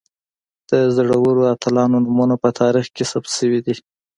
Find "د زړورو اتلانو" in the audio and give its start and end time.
0.69-1.97